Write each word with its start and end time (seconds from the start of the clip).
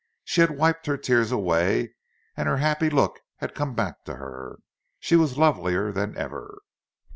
She 0.23 0.41
had 0.41 0.57
wiped 0.57 0.87
her 0.87 0.97
tears 0.97 1.31
away, 1.31 1.93
and 2.35 2.49
her 2.49 2.57
happy 2.57 2.89
look 2.89 3.19
had 3.35 3.53
come 3.53 3.75
back 3.75 4.03
to 4.05 4.15
her; 4.15 4.57
she 4.99 5.15
was 5.15 5.37
lovelier 5.37 5.91
than 5.91 6.17
ever. 6.17 6.63